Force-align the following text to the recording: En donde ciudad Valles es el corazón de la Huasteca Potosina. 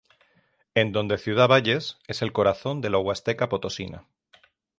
En 0.73 0.93
donde 0.93 1.19
ciudad 1.19 1.47
Valles 1.47 1.99
es 2.07 2.23
el 2.23 2.31
corazón 2.33 2.81
de 2.81 2.89
la 2.89 2.97
Huasteca 2.97 3.49
Potosina. 3.49 4.07